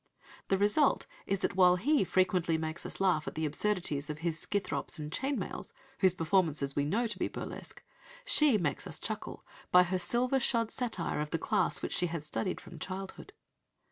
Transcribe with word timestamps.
The 0.47 0.57
result 0.57 1.05
is 1.27 1.37
that 1.41 1.55
while 1.55 1.75
he 1.75 2.03
frequently 2.03 2.57
makes 2.57 2.87
us 2.87 2.99
laugh 2.99 3.27
at 3.27 3.35
the 3.35 3.45
absurdities 3.45 4.09
of 4.09 4.17
his 4.25 4.39
Scythrops 4.39 4.97
and 4.97 5.11
Chainmails, 5.11 5.73
whose 5.99 6.15
performances 6.15 6.75
we 6.75 6.85
know 6.85 7.05
to 7.05 7.19
be 7.19 7.27
burlesque, 7.27 7.83
she 8.25 8.57
makes 8.57 8.87
us 8.87 8.97
chuckle 8.97 9.45
by 9.71 9.83
her 9.83 9.99
silver 9.99 10.39
shod 10.39 10.71
satire 10.71 11.21
of 11.21 11.29
the 11.29 11.37
class 11.37 11.83
which 11.83 11.93
she 11.93 12.07
had 12.07 12.23
studied 12.23 12.59
from 12.59 12.79
childhood. 12.79 13.31